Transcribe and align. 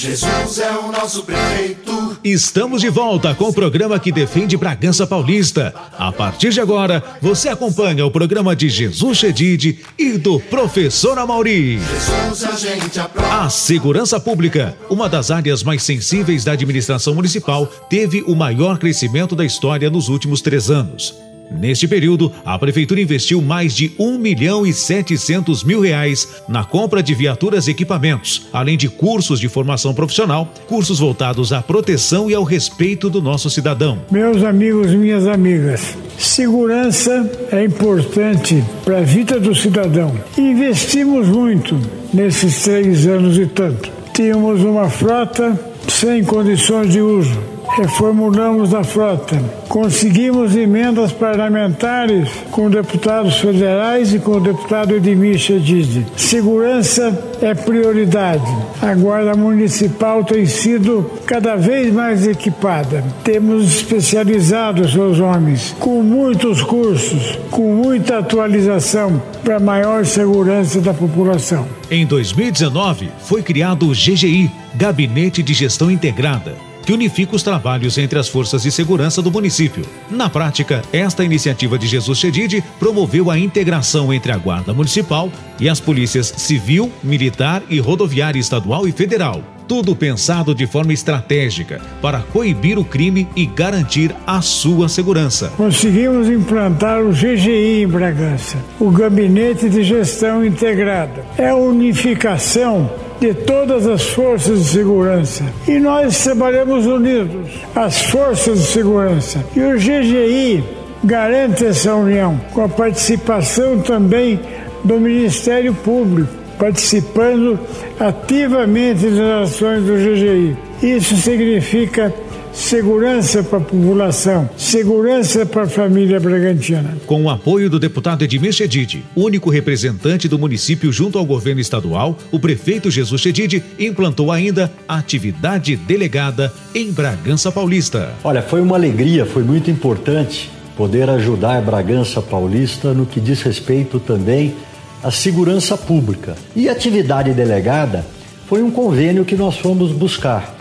Jesus 0.00 0.58
é 0.58 0.70
o 0.78 0.90
nosso 0.90 1.24
prefeito. 1.24 2.16
Estamos 2.24 2.80
de 2.80 2.88
volta 2.88 3.34
com 3.34 3.48
o 3.48 3.52
programa 3.52 3.98
que 3.98 4.10
defende 4.10 4.56
Bragança 4.56 5.06
Paulista. 5.06 5.74
A 5.98 6.10
partir 6.10 6.54
de 6.54 6.58
agora, 6.58 7.04
você 7.20 7.50
acompanha 7.50 8.06
o 8.06 8.10
programa 8.10 8.56
de 8.56 8.70
Jesus 8.70 9.18
Chedid 9.18 9.80
e 9.98 10.16
do 10.16 10.40
Professor 10.40 11.18
Amauri. 11.18 11.78
Jesus 11.78 12.44
a 12.44 12.56
gente 12.56 12.98
aprova. 12.98 13.44
A 13.44 13.50
segurança 13.50 14.18
pública, 14.18 14.74
uma 14.88 15.06
das 15.06 15.30
áreas 15.30 15.62
mais 15.62 15.82
sensíveis 15.82 16.44
da 16.44 16.52
administração 16.52 17.14
municipal, 17.14 17.66
teve 17.66 18.22
o 18.22 18.34
maior 18.34 18.78
crescimento 18.78 19.36
da 19.36 19.44
história 19.44 19.90
nos 19.90 20.08
últimos 20.08 20.40
três 20.40 20.70
anos. 20.70 21.14
Neste 21.50 21.88
período, 21.88 22.32
a 22.44 22.58
Prefeitura 22.58 23.00
investiu 23.00 23.42
mais 23.42 23.74
de 23.74 23.92
1 23.98 24.18
milhão 24.18 24.64
e 24.64 24.72
700 24.72 25.64
mil 25.64 25.80
reais 25.80 26.28
na 26.48 26.62
compra 26.62 27.02
de 27.02 27.14
viaturas 27.14 27.66
e 27.66 27.72
equipamentos, 27.72 28.46
além 28.52 28.76
de 28.76 28.88
cursos 28.88 29.40
de 29.40 29.48
formação 29.48 29.92
profissional, 29.92 30.52
cursos 30.68 31.00
voltados 31.00 31.52
à 31.52 31.60
proteção 31.60 32.30
e 32.30 32.34
ao 32.34 32.44
respeito 32.44 33.10
do 33.10 33.20
nosso 33.20 33.50
cidadão. 33.50 33.98
Meus 34.10 34.44
amigos, 34.44 34.94
minhas 34.94 35.26
amigas, 35.26 35.96
segurança 36.16 37.28
é 37.50 37.64
importante 37.64 38.62
para 38.84 38.98
a 38.98 39.02
vida 39.02 39.40
do 39.40 39.54
cidadão. 39.54 40.14
Investimos 40.38 41.26
muito 41.26 41.78
nesses 42.14 42.62
três 42.62 43.06
anos 43.06 43.36
e 43.36 43.46
tanto. 43.46 43.90
Tínhamos 44.14 44.62
uma 44.62 44.88
frota 44.88 45.58
sem 45.88 46.22
condições 46.22 46.92
de 46.92 47.00
uso 47.00 47.49
reformulamos 47.76 48.74
a 48.74 48.82
frota. 48.82 49.42
Conseguimos 49.68 50.56
emendas 50.56 51.12
parlamentares 51.12 52.28
com 52.50 52.68
deputados 52.68 53.36
federais 53.36 54.12
e 54.12 54.18
com 54.18 54.32
o 54.32 54.40
deputado 54.40 54.94
Edmir 54.94 55.38
Chedid. 55.38 56.06
Segurança 56.16 57.36
é 57.40 57.54
prioridade. 57.54 58.50
A 58.82 58.94
Guarda 58.94 59.34
Municipal 59.34 60.24
tem 60.24 60.46
sido 60.46 61.10
cada 61.24 61.56
vez 61.56 61.92
mais 61.92 62.26
equipada. 62.26 63.04
Temos 63.22 63.64
especializado 63.64 64.88
seus 64.88 65.20
homens 65.20 65.74
com 65.78 66.02
muitos 66.02 66.62
cursos, 66.62 67.38
com 67.50 67.74
muita 67.74 68.18
atualização 68.18 69.22
para 69.44 69.60
maior 69.60 70.04
segurança 70.04 70.80
da 70.80 70.92
população. 70.92 71.66
Em 71.90 72.04
2019, 72.04 73.10
foi 73.20 73.42
criado 73.42 73.86
o 73.86 73.90
GGI 73.90 74.50
Gabinete 74.74 75.42
de 75.42 75.54
Gestão 75.54 75.90
Integrada 75.90 76.69
que 76.90 76.94
unifica 76.94 77.36
os 77.36 77.44
trabalhos 77.44 77.96
entre 77.98 78.18
as 78.18 78.28
forças 78.28 78.64
de 78.64 78.72
segurança 78.72 79.22
do 79.22 79.30
município. 79.30 79.86
Na 80.10 80.28
prática, 80.28 80.82
esta 80.92 81.24
iniciativa 81.24 81.78
de 81.78 81.86
Jesus 81.86 82.18
Chedid 82.18 82.64
promoveu 82.80 83.30
a 83.30 83.38
integração 83.38 84.12
entre 84.12 84.32
a 84.32 84.36
Guarda 84.36 84.74
Municipal 84.74 85.30
e 85.60 85.68
as 85.68 85.78
polícias 85.78 86.34
civil, 86.36 86.90
militar 87.00 87.62
e 87.70 87.78
rodoviária 87.78 88.40
estadual 88.40 88.88
e 88.88 88.92
federal. 88.92 89.40
Tudo 89.68 89.94
pensado 89.94 90.52
de 90.52 90.66
forma 90.66 90.92
estratégica 90.92 91.80
para 92.02 92.22
coibir 92.22 92.76
o 92.76 92.84
crime 92.84 93.28
e 93.36 93.46
garantir 93.46 94.12
a 94.26 94.42
sua 94.42 94.88
segurança. 94.88 95.52
Conseguimos 95.56 96.28
implantar 96.28 97.00
o 97.02 97.12
GGI 97.12 97.84
em 97.84 97.86
Bragança, 97.86 98.58
o 98.80 98.90
Gabinete 98.90 99.68
de 99.68 99.84
Gestão 99.84 100.44
Integrada. 100.44 101.24
É 101.38 101.50
a 101.50 101.54
unificação 101.54 102.90
de 103.20 103.34
todas 103.34 103.86
as 103.86 104.02
forças 104.08 104.64
de 104.64 104.70
segurança. 104.70 105.44
E 105.68 105.78
nós 105.78 106.24
trabalhamos 106.24 106.86
unidos, 106.86 107.50
as 107.76 108.02
forças 108.02 108.58
de 108.58 108.66
segurança. 108.66 109.44
E 109.54 109.60
o 109.60 109.76
GGI 109.76 110.64
garante 111.04 111.66
essa 111.66 111.94
união, 111.94 112.40
com 112.52 112.64
a 112.64 112.68
participação 112.68 113.78
também 113.80 114.40
do 114.82 114.98
Ministério 114.98 115.74
Público, 115.74 116.32
participando 116.58 117.58
ativamente 117.98 119.06
das 119.10 119.50
ações 119.50 119.84
do 119.84 119.94
GGI. 119.94 120.56
Isso 120.82 121.16
significa 121.16 122.12
segurança 122.52 123.42
para 123.42 123.58
a 123.58 123.62
população, 123.62 124.48
segurança 124.56 125.46
para 125.46 125.62
a 125.62 125.68
família 125.68 126.18
Bragantina. 126.18 126.96
Com 127.06 127.24
o 127.24 127.30
apoio 127.30 127.70
do 127.70 127.78
deputado 127.78 128.24
Edmir 128.24 128.52
Chedid, 128.52 129.04
único 129.14 129.50
representante 129.50 130.28
do 130.28 130.38
município 130.38 130.92
junto 130.92 131.18
ao 131.18 131.24
governo 131.24 131.60
estadual, 131.60 132.16
o 132.30 132.38
prefeito 132.38 132.90
Jesus 132.90 133.20
Chedid 133.20 133.62
implantou 133.78 134.32
ainda 134.32 134.70
a 134.88 134.96
atividade 134.98 135.76
delegada 135.76 136.52
em 136.74 136.90
Bragança 136.90 137.52
Paulista. 137.52 138.12
Olha, 138.24 138.42
foi 138.42 138.60
uma 138.60 138.76
alegria, 138.76 139.24
foi 139.24 139.42
muito 139.42 139.70
importante 139.70 140.50
poder 140.76 141.08
ajudar 141.10 141.62
Bragança 141.62 142.20
Paulista 142.22 142.92
no 142.92 143.06
que 143.06 143.20
diz 143.20 143.42
respeito 143.42 144.00
também 144.00 144.54
à 145.02 145.10
segurança 145.10 145.76
pública. 145.76 146.36
E 146.54 146.68
a 146.68 146.72
atividade 146.72 147.32
delegada 147.32 148.04
foi 148.46 148.62
um 148.62 148.70
convênio 148.70 149.24
que 149.24 149.36
nós 149.36 149.56
fomos 149.56 149.92
buscar 149.92 150.59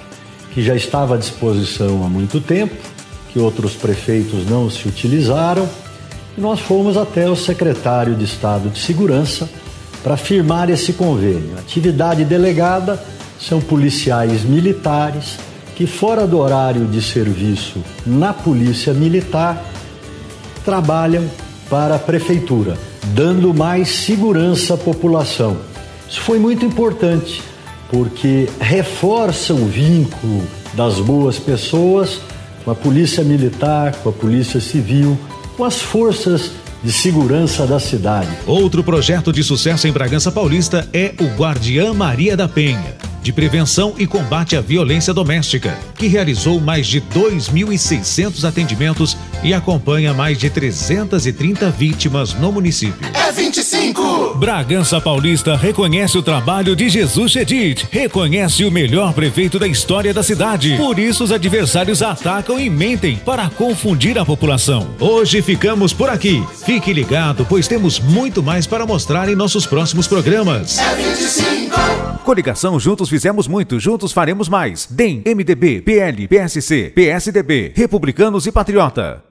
que 0.53 0.63
já 0.63 0.75
estava 0.75 1.15
à 1.15 1.17
disposição 1.17 2.03
há 2.03 2.09
muito 2.09 2.39
tempo, 2.41 2.75
que 3.31 3.39
outros 3.39 3.73
prefeitos 3.73 4.45
não 4.49 4.69
se 4.69 4.87
utilizaram, 4.87 5.67
e 6.37 6.41
nós 6.41 6.59
fomos 6.59 6.97
até 6.97 7.29
o 7.29 7.35
secretário 7.35 8.15
de 8.15 8.25
Estado 8.25 8.69
de 8.69 8.79
Segurança 8.79 9.49
para 10.03 10.17
firmar 10.17 10.69
esse 10.69 10.93
convênio. 10.93 11.57
Atividade 11.57 12.23
delegada 12.23 13.01
são 13.39 13.59
policiais 13.59 14.43
militares 14.43 15.37
que, 15.75 15.85
fora 15.85 16.25
do 16.25 16.39
horário 16.39 16.85
de 16.85 17.01
serviço 17.01 17.83
na 18.05 18.33
Polícia 18.33 18.93
Militar, 18.93 19.63
trabalham 20.65 21.29
para 21.69 21.95
a 21.95 21.99
prefeitura, 21.99 22.77
dando 23.13 23.53
mais 23.53 23.89
segurança 23.89 24.73
à 24.73 24.77
população. 24.77 25.57
Isso 26.09 26.21
foi 26.21 26.39
muito 26.39 26.65
importante 26.65 27.41
porque 27.89 28.47
reforça 28.59 29.53
o 29.53 29.65
vínculo 29.65 30.43
das 30.73 30.99
boas 30.99 31.39
pessoas 31.39 32.21
com 32.63 32.71
a 32.71 32.75
polícia 32.75 33.23
militar, 33.23 33.93
com 33.95 34.09
a 34.09 34.13
polícia 34.13 34.59
civil, 34.59 35.17
com 35.57 35.63
as 35.63 35.81
forças 35.81 36.51
de 36.83 36.91
segurança 36.91 37.65
da 37.65 37.79
cidade. 37.79 38.29
Outro 38.45 38.83
projeto 38.83 39.33
de 39.33 39.43
sucesso 39.43 39.87
em 39.87 39.91
Bragança 39.91 40.31
Paulista 40.31 40.87
é 40.93 41.13
o 41.19 41.25
Guardiã 41.37 41.93
Maria 41.93 42.37
da 42.37 42.47
Penha 42.47 43.09
de 43.21 43.33
Prevenção 43.33 43.93
e 43.97 44.07
Combate 44.07 44.55
à 44.55 44.61
Violência 44.61 45.13
Doméstica, 45.13 45.77
que 45.95 46.07
realizou 46.07 46.59
mais 46.59 46.87
de 46.87 47.01
2.600 47.01 48.47
atendimentos 48.47 49.17
e 49.43 49.53
acompanha 49.53 50.13
mais 50.13 50.37
de 50.37 50.49
330 50.49 51.69
vítimas 51.71 52.33
no 52.33 52.51
município. 52.51 53.07
É 53.13 53.31
25! 53.31 54.35
Bragança 54.35 54.99
Paulista 54.99 55.55
reconhece 55.55 56.17
o 56.17 56.23
trabalho 56.23 56.75
de 56.75 56.89
Jesus 56.89 57.31
Chedid, 57.31 57.87
reconhece 57.91 58.65
o 58.65 58.71
melhor 58.71 59.13
prefeito 59.13 59.59
da 59.59 59.67
história 59.67 60.13
da 60.13 60.23
cidade. 60.23 60.75
Por 60.77 60.97
isso, 60.97 61.23
os 61.23 61.31
adversários 61.31 62.01
atacam 62.01 62.59
e 62.59 62.69
mentem 62.69 63.17
para 63.17 63.49
confundir 63.49 64.17
a 64.17 64.25
população. 64.25 64.89
Hoje 64.99 65.41
ficamos 65.41 65.93
por 65.93 66.09
aqui. 66.09 66.43
Fique 66.65 66.91
ligado, 66.91 67.45
pois 67.47 67.67
temos 67.67 67.99
muito 67.99 68.41
mais 68.41 68.65
para 68.65 68.85
mostrar 68.85 69.29
em 69.29 69.35
nossos 69.35 69.65
próximos 69.65 70.07
programas. 70.07 70.77
É 70.79 70.95
25! 70.95 72.19
Coligação 72.23 72.79
Juntos 72.79 73.09
fizemos 73.09 73.47
muito, 73.47 73.79
juntos 73.79 74.11
faremos 74.11 74.47
mais. 74.47 74.87
DEM, 74.89 75.23
MDB, 75.25 75.81
PL, 75.81 76.27
PSC, 76.27 76.91
PSDB, 76.95 77.73
Republicanos 77.75 78.45
e 78.45 78.51
Patriota. 78.51 79.28